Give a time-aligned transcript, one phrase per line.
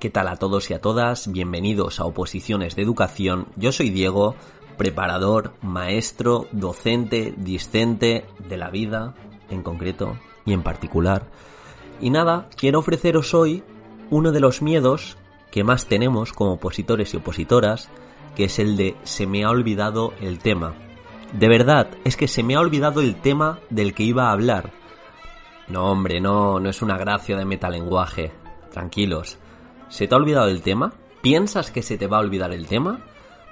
[0.00, 1.30] ¿Qué tal a todos y a todas?
[1.30, 3.48] Bienvenidos a Oposiciones de Educación.
[3.56, 4.34] Yo soy Diego,
[4.78, 9.14] preparador, maestro, docente, discente de la vida
[9.50, 10.16] en concreto
[10.46, 11.26] y en particular.
[12.00, 13.62] Y nada, quiero ofreceros hoy
[14.08, 15.18] uno de los miedos
[15.50, 17.90] que más tenemos como opositores y opositoras,
[18.34, 20.72] que es el de se me ha olvidado el tema.
[21.34, 24.72] De verdad, es que se me ha olvidado el tema del que iba a hablar.
[25.68, 28.32] No, hombre, no, no es una gracia de metalenguaje.
[28.72, 29.38] Tranquilos.
[29.90, 30.92] ¿Se te ha olvidado el tema?
[31.20, 33.00] ¿Piensas que se te va a olvidar el tema?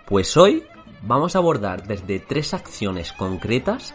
[0.07, 0.63] Pues hoy
[1.03, 3.95] vamos a abordar desde tres acciones concretas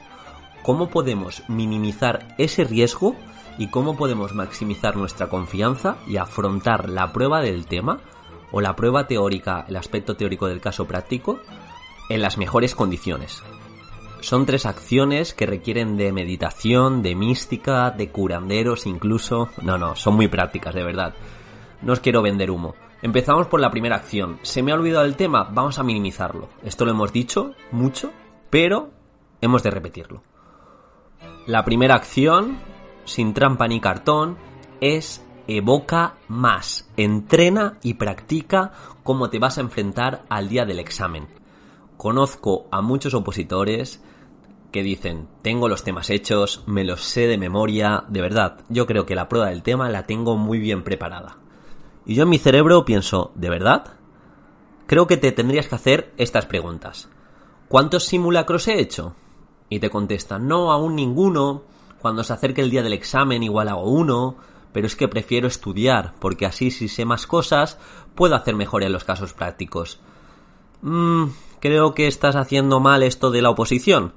[0.62, 3.16] cómo podemos minimizar ese riesgo
[3.58, 8.02] y cómo podemos maximizar nuestra confianza y afrontar la prueba del tema
[8.52, 11.40] o la prueba teórica, el aspecto teórico del caso práctico,
[12.10, 13.42] en las mejores condiciones.
[14.20, 19.50] Son tres acciones que requieren de meditación, de mística, de curanderos incluso.
[19.62, 21.14] No, no, son muy prácticas, de verdad.
[21.84, 22.76] No os quiero vender humo.
[23.02, 24.40] Empezamos por la primera acción.
[24.42, 25.50] ¿Se me ha olvidado el tema?
[25.52, 26.48] Vamos a minimizarlo.
[26.64, 28.12] Esto lo hemos dicho mucho,
[28.50, 28.92] pero
[29.42, 30.24] hemos de repetirlo.
[31.46, 32.58] La primera acción,
[33.04, 34.38] sin trampa ni cartón,
[34.80, 38.72] es evoca más, entrena y practica
[39.04, 41.28] cómo te vas a enfrentar al día del examen.
[41.98, 44.02] Conozco a muchos opositores
[44.72, 49.06] que dicen, tengo los temas hechos, me los sé de memoria, de verdad, yo creo
[49.06, 51.43] que la prueba del tema la tengo muy bien preparada.
[52.06, 53.94] Y yo en mi cerebro pienso, ¿de verdad?
[54.88, 57.10] Creo que te tendrías que hacer estas preguntas.
[57.68, 59.16] ¿Cuántos simulacros he hecho?
[59.70, 61.64] Y te contestan, no, aún ninguno.
[62.00, 64.36] Cuando se acerque el día del examen igual hago uno,
[64.74, 67.80] pero es que prefiero estudiar, porque así si sé más cosas,
[68.16, 70.00] puedo hacer mejor en los casos prácticos.
[70.82, 71.28] Mmm,
[71.62, 74.14] creo que estás haciendo mal esto de la oposición.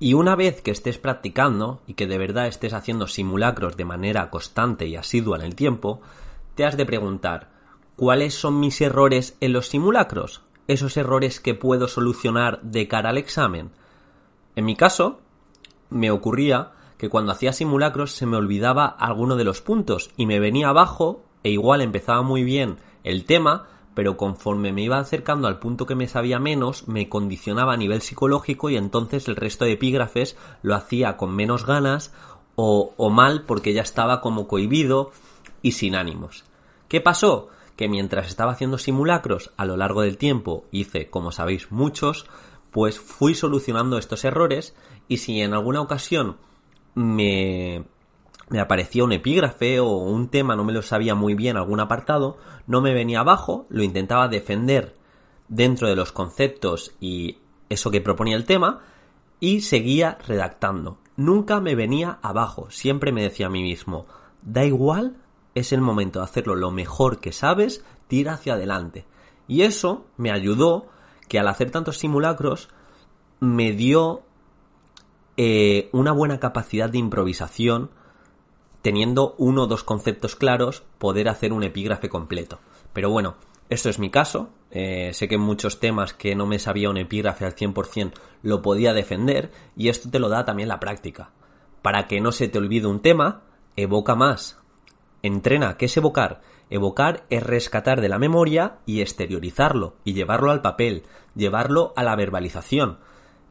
[0.00, 4.30] Y una vez que estés practicando y que de verdad estés haciendo simulacros de manera
[4.30, 6.00] constante y asidua en el tiempo,
[6.70, 7.50] de preguntar,
[7.96, 10.42] ¿cuáles son mis errores en los simulacros?
[10.68, 13.70] Esos errores que puedo solucionar de cara al examen.
[14.54, 15.20] En mi caso,
[15.90, 20.38] me ocurría que cuando hacía simulacros se me olvidaba alguno de los puntos y me
[20.38, 25.58] venía abajo e igual empezaba muy bien el tema, pero conforme me iba acercando al
[25.58, 29.72] punto que me sabía menos, me condicionaba a nivel psicológico y entonces el resto de
[29.72, 32.12] epígrafes lo hacía con menos ganas
[32.54, 35.10] o mal porque ya estaba como cohibido
[35.62, 36.44] y sin ánimos.
[36.92, 37.48] ¿Qué pasó?
[37.74, 42.26] Que mientras estaba haciendo simulacros a lo largo del tiempo, hice, como sabéis, muchos,
[42.70, 44.76] pues fui solucionando estos errores
[45.08, 46.36] y si en alguna ocasión
[46.94, 47.86] me,
[48.50, 52.36] me aparecía un epígrafe o un tema, no me lo sabía muy bien algún apartado,
[52.66, 54.94] no me venía abajo, lo intentaba defender
[55.48, 57.38] dentro de los conceptos y
[57.70, 58.82] eso que proponía el tema
[59.40, 60.98] y seguía redactando.
[61.16, 64.04] Nunca me venía abajo, siempre me decía a mí mismo,
[64.42, 65.21] da igual
[65.54, 69.04] es el momento de hacerlo lo mejor que sabes, tira hacia adelante.
[69.48, 70.88] Y eso me ayudó
[71.28, 72.68] que al hacer tantos simulacros
[73.40, 74.22] me dio
[75.36, 77.90] eh, una buena capacidad de improvisación,
[78.82, 82.60] teniendo uno o dos conceptos claros, poder hacer un epígrafe completo.
[82.92, 83.36] Pero bueno,
[83.68, 84.50] esto es mi caso.
[84.70, 88.12] Eh, sé que en muchos temas que no me sabía un epígrafe al 100%
[88.42, 91.30] lo podía defender y esto te lo da también la práctica.
[91.82, 93.42] Para que no se te olvide un tema,
[93.76, 94.61] evoca más,
[95.22, 96.40] Entrena, ¿qué es evocar?
[96.68, 101.04] Evocar es rescatar de la memoria y exteriorizarlo, y llevarlo al papel,
[101.36, 102.98] llevarlo a la verbalización.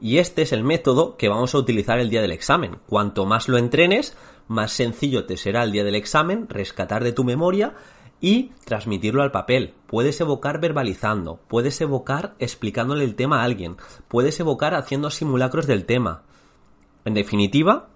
[0.02, 2.80] Y este es el método que vamos a utilizar el día del examen.
[2.88, 4.18] Cuanto más lo entrenes,
[4.48, 7.74] más sencillo te será el día del examen rescatar de tu memoria
[8.20, 9.74] y transmitirlo al papel.
[9.88, 13.78] Puedes evocar verbalizando, puedes evocar explicándole el tema a alguien,
[14.10, 16.24] puedes evocar haciendo simulacros del tema.
[17.06, 17.90] En definitiva,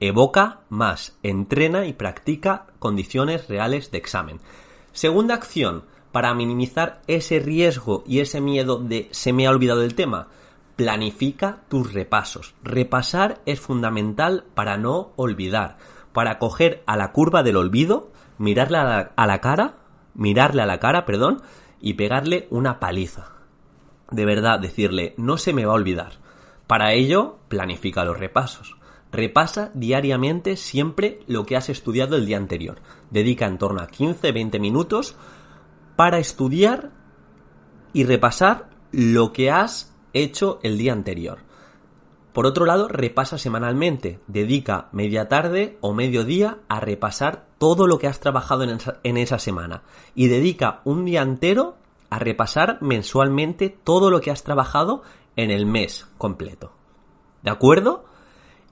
[0.00, 4.40] Evoca más, entrena y practica condiciones reales de examen.
[4.92, 9.96] Segunda acción, para minimizar ese riesgo y ese miedo de se me ha olvidado el
[9.96, 10.28] tema,
[10.76, 12.54] planifica tus repasos.
[12.62, 15.78] Repasar es fundamental para no olvidar,
[16.12, 19.78] para coger a la curva del olvido, mirarle a la, a la cara,
[20.14, 21.42] mirarle a la cara, perdón,
[21.80, 23.32] y pegarle una paliza.
[24.12, 26.12] De verdad, decirle, no se me va a olvidar.
[26.68, 28.77] Para ello, planifica los repasos.
[29.10, 32.80] Repasa diariamente siempre lo que has estudiado el día anterior.
[33.10, 35.16] Dedica en torno a 15-20 minutos
[35.96, 36.90] para estudiar
[37.92, 41.38] y repasar lo que has hecho el día anterior.
[42.32, 44.20] Por otro lado, repasa semanalmente.
[44.26, 49.00] Dedica media tarde o medio día a repasar todo lo que has trabajado en esa,
[49.02, 49.82] en esa, semana.
[50.14, 51.76] Y dedica un día entero
[52.10, 55.02] a repasar mensualmente todo lo que has trabajado
[55.36, 56.72] en el mes completo.
[57.42, 58.04] ¿De acuerdo?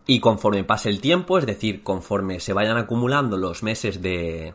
[0.06, 4.54] Y conforme pase el tiempo, es decir, conforme se vayan acumulando los meses de,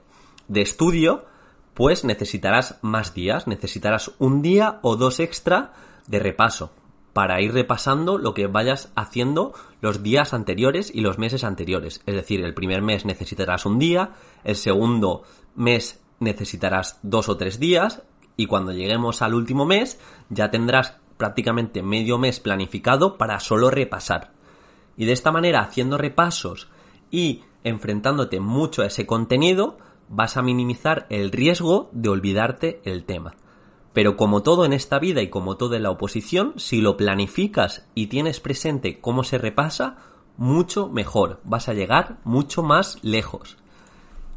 [0.54, 1.26] estudio,
[1.74, 5.74] pues necesitarás más días, necesitarás un día o dos extra
[6.08, 6.72] de repaso
[7.12, 12.02] para ir repasando lo que vayas haciendo los días anteriores y los meses anteriores.
[12.06, 14.12] Es decir, el primer mes necesitarás un día,
[14.46, 15.24] el segundo
[15.56, 18.04] mes necesitarás dos o tres días
[18.38, 20.00] y cuando lleguemos al último mes
[20.30, 24.32] ya tendrás prácticamente medio mes planificado para solo repasar.
[24.98, 26.70] Y de esta manera, haciendo repasos
[27.10, 29.78] y enfrentándote mucho a ese contenido,
[30.10, 33.36] vas a minimizar el riesgo de olvidarte el tema.
[33.94, 37.86] Pero como todo en esta vida y como todo en la oposición, si lo planificas
[37.94, 39.98] y tienes presente cómo se repasa,
[40.38, 43.58] mucho mejor, vas a llegar mucho más lejos.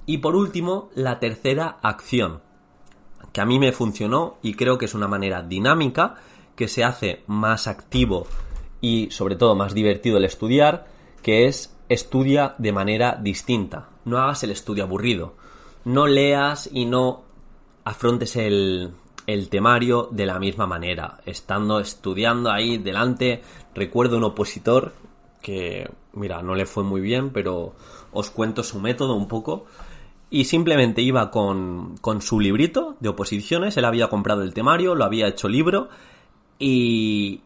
[0.07, 2.43] Y por último, la tercera acción,
[3.33, 6.17] que a mí me funcionó y creo que es una manera dinámica
[6.57, 8.27] que se hace más activo
[8.85, 10.87] y sobre todo más divertido el estudiar,
[11.23, 13.89] que es estudia de manera distinta.
[14.05, 15.37] No hagas el estudio aburrido.
[15.87, 17.23] No leas y no
[17.85, 18.91] afrontes el,
[19.27, 21.21] el temario de la misma manera.
[21.25, 23.41] Estando estudiando ahí delante,
[23.75, 24.93] recuerdo un opositor
[25.41, 27.73] que, mira, no le fue muy bien, pero
[28.13, 29.65] os cuento su método un poco.
[30.29, 35.07] Y simplemente iba con, con su librito de oposiciones, él había comprado el temario, lo
[35.07, 35.89] había hecho libro
[36.59, 37.41] y,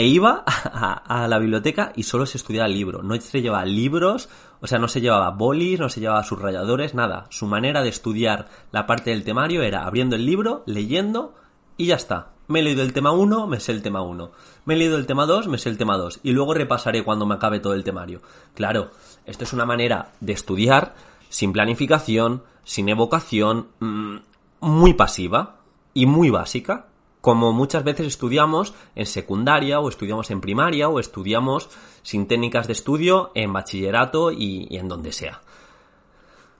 [0.00, 3.02] e iba a, la biblioteca y solo se estudiaba el libro.
[3.02, 4.30] No se llevaba libros,
[4.62, 7.26] o sea, no se llevaba bolis, no se llevaba subrayadores, nada.
[7.28, 11.34] Su manera de estudiar la parte del temario era abriendo el libro, leyendo
[11.76, 12.30] y ya está.
[12.48, 14.30] Me he leído el tema 1, me sé el tema 1.
[14.64, 16.20] Me he leído el tema 2, me sé el tema 2.
[16.22, 18.22] Y luego repasaré cuando me acabe todo el temario.
[18.54, 18.92] Claro,
[19.26, 20.94] esto es una manera de estudiar
[21.28, 24.16] sin planificación, sin evocación, mm,
[24.60, 25.56] muy pasiva
[25.92, 26.86] y muy básica
[27.20, 31.68] como muchas veces estudiamos en secundaria o estudiamos en primaria o estudiamos
[32.02, 35.42] sin técnicas de estudio en bachillerato y, en donde sea.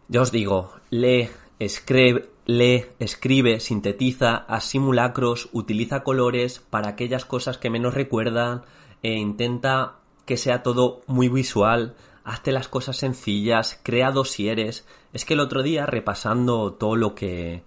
[0.09, 7.59] Ya os digo, lee, escribe, lee, escribe, sintetiza, haz simulacros, utiliza colores para aquellas cosas
[7.59, 8.63] que menos recuerdan
[9.03, 9.97] e intenta
[10.27, 14.87] que sea todo muy visual, hazte las cosas sencillas, crea dosieres.
[15.13, 17.63] Es que el otro día, repasando todo lo que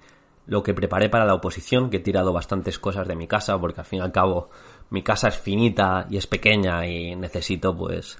[0.46, 3.82] lo que preparé para la oposición, que he tirado bastantes cosas de mi casa, porque
[3.82, 4.50] al fin y al cabo
[4.90, 8.18] mi casa es finita y es pequeña y necesito pues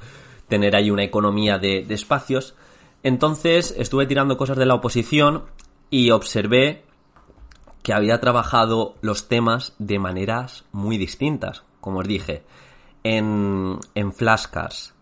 [0.48, 2.56] tener ahí una economía de, de espacios.
[3.04, 5.44] Entonces estuve tirando cosas de la oposición
[5.90, 6.84] y observé
[7.84, 12.44] que había trabajado los temas de maneras muy distintas, como os dije,
[13.04, 14.96] en, en flashcards,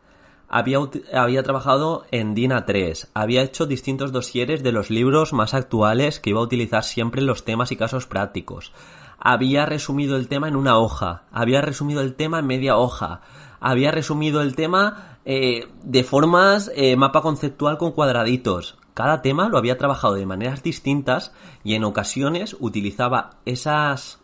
[0.54, 0.80] había,
[1.14, 6.32] había trabajado en DINA 3, había hecho distintos dosieres de los libros más actuales que
[6.32, 8.74] iba a utilizar siempre los temas y casos prácticos.
[9.18, 13.22] Había resumido el tema en una hoja, había resumido el tema en media hoja,
[13.62, 18.78] había resumido el tema eh, de formas eh, mapa conceptual con cuadraditos.
[18.94, 21.32] Cada tema lo había trabajado de maneras distintas
[21.64, 24.20] y en ocasiones utilizaba esas,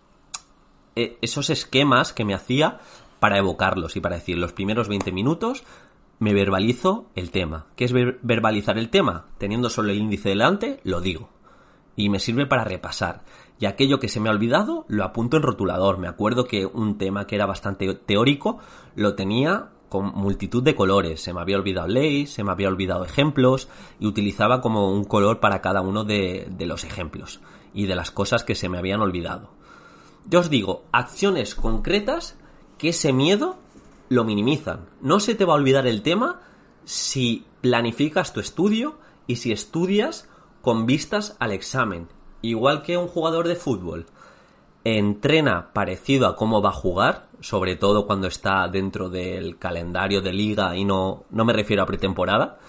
[0.97, 2.79] eh, esos esquemas que me hacía
[3.21, 5.63] para evocarlos y para decir los primeros 20 minutos
[6.19, 7.67] me verbalizo el tema.
[7.75, 9.25] ¿Qué es verbalizar el tema?
[9.37, 11.29] Teniendo solo el índice delante, lo digo.
[11.95, 13.23] Y me sirve para repasar.
[13.59, 15.97] Y aquello que se me ha olvidado, lo apunto en rotulador.
[15.97, 18.59] Me acuerdo que un tema que era bastante teórico,
[18.95, 21.21] lo tenía con multitud de colores.
[21.21, 23.67] Se me había olvidado leyes, se me había olvidado ejemplos,
[23.99, 27.41] y utilizaba como un color para cada uno de los ejemplos
[27.73, 29.51] y de las cosas que se me habían olvidado.
[30.29, 32.37] Yo os digo, acciones concretas
[32.77, 33.57] que ese miedo
[34.09, 34.87] lo minimizan.
[35.01, 36.41] No se te va a olvidar el tema
[36.85, 38.97] si planificas tu estudio
[39.27, 40.29] y si estudias
[40.61, 42.07] con vistas al examen.
[42.41, 44.05] Igual que un jugador de fútbol
[44.83, 50.31] entrena parecido a cómo va a jugar, sobre todo cuando está dentro del calendario de
[50.31, 52.59] liga y no, no me refiero a pretemporada,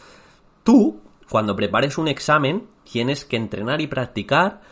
[0.64, 4.62] tú, cuando prepares un examen, tienes que entrenar y practicar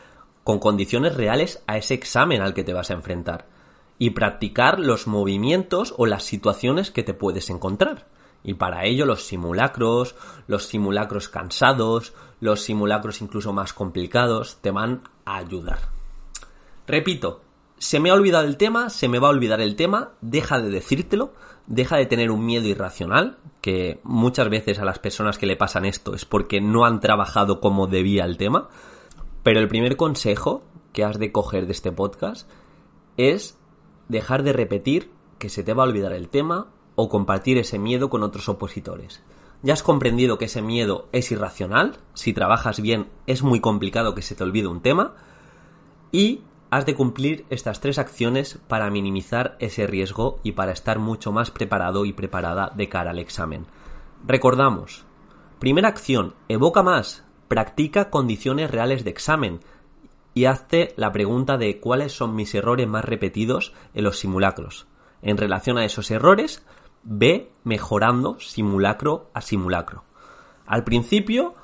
[0.42, 3.55] con condiciones reales a ese examen al que te vas a enfrentar
[3.98, 8.06] y practicar los movimientos o las situaciones que te puedes encontrar.
[8.44, 10.14] Y para ello los simulacros,
[10.46, 15.78] los simulacros cansados, los simulacros incluso más complicados te van a ayudar.
[16.86, 17.40] Repito,
[17.78, 20.70] se me ha olvidado el tema, se me va a olvidar el tema, deja de
[20.70, 21.34] decírtelo,
[21.66, 25.84] deja de tener un miedo irracional, que muchas veces a las personas que le pasan
[25.84, 28.68] esto es porque no han trabajado como debía el tema.
[29.42, 30.62] Pero el primer consejo
[30.92, 32.48] que has de coger de este podcast
[33.16, 33.58] es
[34.08, 38.08] dejar de repetir que se te va a olvidar el tema o compartir ese miedo
[38.10, 39.22] con otros opositores.
[39.62, 44.22] Ya has comprendido que ese miedo es irracional, si trabajas bien es muy complicado que
[44.22, 45.14] se te olvide un tema
[46.12, 51.32] y has de cumplir estas tres acciones para minimizar ese riesgo y para estar mucho
[51.32, 53.66] más preparado y preparada de cara al examen.
[54.26, 55.04] Recordamos,
[55.58, 59.60] primera acción, evoca más, practica condiciones reales de examen,
[60.36, 64.86] y hazte la pregunta de cuáles son mis errores más repetidos en los simulacros.
[65.22, 66.62] En relación a esos errores,
[67.04, 70.04] ve mejorando simulacro a simulacro.
[70.66, 71.54] Al principio,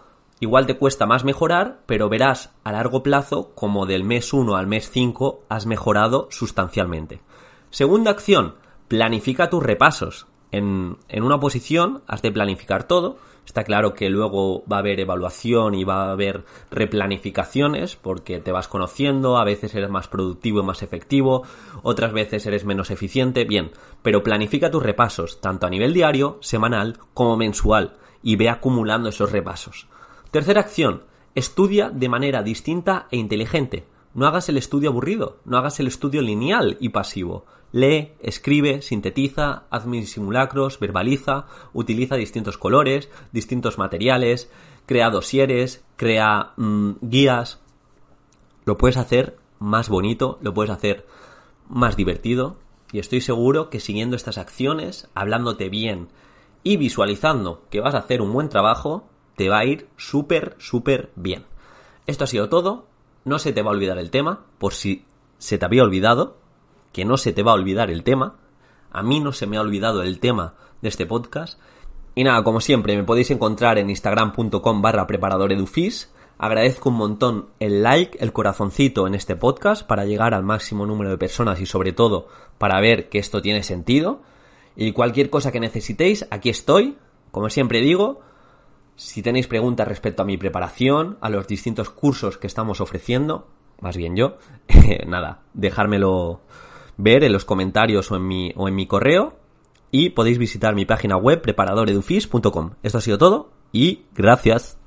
[0.41, 4.67] igual te cuesta más mejorar, pero verás a largo plazo como del mes 1 al
[4.67, 7.21] mes 5 has mejorado sustancialmente.
[7.69, 8.55] Segunda acción,
[8.89, 10.29] planifica tus repasos.
[10.51, 15.01] En, en una posición has de planificar todo, Está claro que luego va a haber
[15.01, 20.61] evaluación y va a haber replanificaciones porque te vas conociendo, a veces eres más productivo
[20.61, 21.43] y más efectivo,
[21.83, 23.73] otras veces eres menos eficiente, bien,
[24.03, 29.33] pero planifica tus repasos, tanto a nivel diario, semanal como mensual, y ve acumulando esos
[29.33, 29.89] repasos.
[30.31, 31.03] Tercera acción,
[31.35, 33.85] estudia de manera distinta e inteligente.
[34.15, 37.47] No hagas el estudio aburrido, no hagas el estudio lineal y pasivo.
[37.73, 44.51] Lee, escribe, sintetiza, haz mis simulacros, verbaliza, utiliza distintos colores, distintos materiales,
[44.85, 47.61] crea dosieres, crea mm, guías.
[48.67, 51.07] Lo puedes hacer más bonito, lo puedes hacer
[51.69, 52.57] más divertido
[52.93, 56.09] y estoy seguro que siguiendo estas acciones, hablándote bien
[56.63, 61.11] y visualizando que vas a hacer un buen trabajo, te va a ir súper, súper
[61.17, 61.47] bien.
[62.07, 62.87] Esto ha sido todo.
[63.25, 65.05] No se te va a olvidar el tema, por si
[65.39, 66.39] se te había olvidado,
[66.93, 68.37] que no se te va a olvidar el tema.
[68.91, 71.59] A mí no se me ha olvidado el tema de este podcast.
[72.15, 76.13] Y nada, como siempre, me podéis encontrar en instagram.com barra preparadoredufis.
[76.37, 81.11] Agradezco un montón el like, el corazoncito en este podcast para llegar al máximo número
[81.11, 82.27] de personas y sobre todo
[82.59, 84.21] para ver que esto tiene sentido.
[84.75, 86.99] Y cualquier cosa que necesitéis, aquí estoy.
[87.31, 88.21] Como siempre digo,
[88.97, 93.49] si tenéis preguntas respecto a mi preparación, a los distintos cursos que estamos ofreciendo,
[93.81, 94.37] más bien yo,
[95.07, 96.41] nada, dejármelo
[96.97, 99.37] ver en los comentarios o en mi, o en mi correo
[99.91, 102.71] y podéis visitar mi página web preparadoredufis.com.
[102.83, 104.79] Esto ha sido todo y gracias.